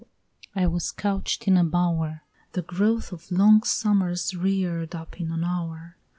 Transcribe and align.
I 0.55 0.65
was 0.65 0.91
couch'd 0.91 1.47
in 1.47 1.57
a 1.57 1.63
bower, 1.63 2.23
The 2.53 2.63
growth 2.63 3.11
of 3.11 3.31
long 3.31 3.61
summers 3.61 4.33
rear'd 4.33 4.95
up 4.95 5.21
in 5.21 5.31
an 5.31 5.43
hour! 5.43 5.95